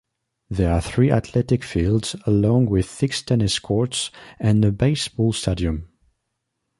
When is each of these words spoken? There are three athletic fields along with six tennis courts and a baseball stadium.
There 0.49 0.73
are 0.73 0.81
three 0.81 1.11
athletic 1.11 1.63
fields 1.63 2.15
along 2.25 2.65
with 2.71 2.89
six 2.89 3.21
tennis 3.21 3.59
courts 3.59 4.09
and 4.39 4.65
a 4.65 4.71
baseball 4.71 5.31
stadium. 5.31 5.89